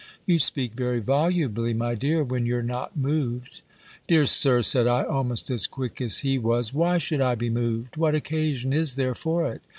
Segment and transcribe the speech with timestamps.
[0.25, 3.61] You speak very volubly, my dear, when you're not moved."
[4.07, 7.97] "Dear Sir," said I, almost as quick as he was, "why should I be moved?
[7.97, 9.61] What occasion is there for it?